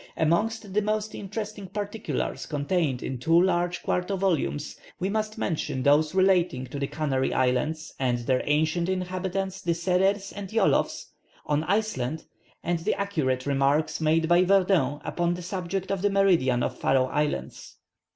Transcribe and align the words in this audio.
Amongst 0.17 0.73
the 0.73 0.81
most 0.81 1.13
interesting 1.13 1.67
particulars 1.67 2.47
contained 2.47 3.03
in 3.03 3.19
two 3.19 3.39
large 3.39 3.83
4to 3.83 4.17
volumes, 4.17 4.75
we 4.99 5.09
must 5.09 5.37
mention 5.37 5.83
those 5.83 6.15
relating 6.15 6.65
to 6.65 6.79
the 6.79 6.87
Canary 6.87 7.31
Islands 7.35 7.93
and 7.99 8.17
their 8.17 8.41
ancient 8.45 8.89
inhabitants 8.89 9.61
the 9.61 9.73
Serères 9.73 10.33
and 10.35 10.49
Yolof, 10.49 11.05
on 11.45 11.63
Iceland, 11.65 12.25
and 12.63 12.79
the 12.79 12.95
accurate 12.99 13.45
remarks 13.45 14.01
made 14.01 14.27
by 14.27 14.41
Verdun 14.43 15.01
upon 15.05 15.35
the 15.35 15.43
subject 15.43 15.91
of 15.91 16.01
the 16.01 16.09
meridian 16.09 16.63
of 16.63 16.79
Faroe 16.79 17.05
Islands. 17.05 17.75